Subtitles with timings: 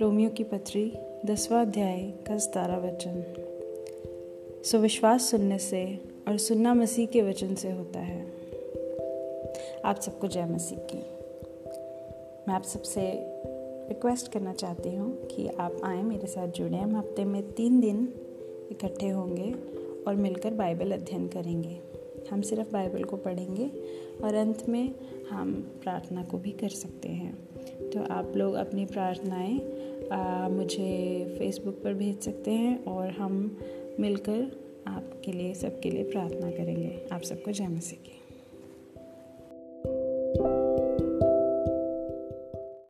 [0.00, 0.92] Romeo की पत्री,
[1.26, 3.24] दसवा अध्याय का सतारा वचन।
[4.64, 8.26] सो विश्वास सुनने से और सुनना मसीह के वचन से होता है।
[9.84, 10.98] आप सबको जय मसीह की।
[12.48, 13.12] मैं आप सबसे
[13.88, 18.14] रिक्वेस्ट करना चाहती हूँ कि आप आए मेरे साथ जुड़े। हम हफ़्ते में तीन दिन
[18.70, 19.54] इकट्ठे होंगे
[20.08, 21.80] और मिलकर बाइबल अध्ययन करेंगे।
[22.30, 23.70] हम सिर्फ़ बाइबल को पढ़ेंगे
[24.24, 24.94] और अंत में
[25.30, 27.48] हम प्रार्थना को भी कर सकते हैं।
[27.94, 29.60] तो आप लोग अपनी प्रार्थनाएँ
[30.50, 30.88] मुझे
[31.38, 33.58] फेसबुक पर भेज सकते हैं और हम
[34.00, 38.23] मिलकर आपके लिए, सबके लिए प्रार्थना करेंगे। आप सबको जय मसीह की।